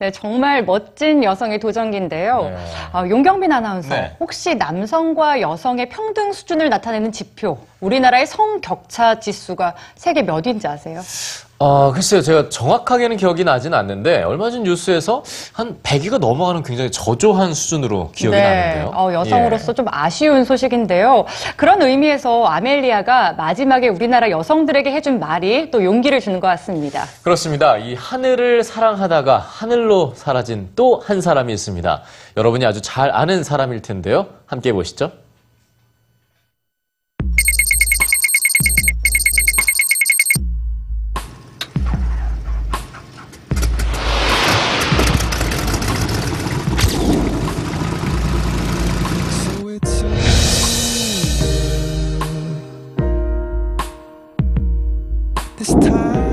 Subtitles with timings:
[0.00, 2.42] 네, 정말 멋진 여성의 도전기인데요.
[2.42, 2.56] 네.
[2.92, 4.14] 아, 용경빈 아나운서, 네.
[4.20, 11.00] 혹시 남성과 여성의 평등 수준을 나타내는 지표, 우리나라의 성 격차 지수가 세계 몇인지 아세요?
[11.60, 12.22] 아, 글쎄요.
[12.22, 18.36] 제가 정확하게는 기억이 나진 않는데 얼마 전 뉴스에서 한 100위가 넘어가는 굉장히 저조한 수준으로 기억이
[18.36, 18.92] 나는데요.
[18.94, 19.74] 어, 여성으로서 예.
[19.74, 21.24] 좀 아쉬운 소식인데요.
[21.56, 27.06] 그런 의미에서 아멜리아가 마지막에 우리나라 여성들에게 해준 말이 또 용기를 주는 것 같습니다.
[27.24, 27.76] 그렇습니다.
[27.76, 32.02] 이 하늘을 사랑하다가 하늘로 사라진 또 한 사람이 있습니다.
[32.36, 34.26] 여러분이 아주 잘 아는 사람일 텐데요.
[34.46, 35.10] 함께 보시죠.
[55.58, 56.27] this time.